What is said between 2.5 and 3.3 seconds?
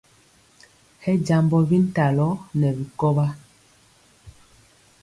nɛ bikɔwa.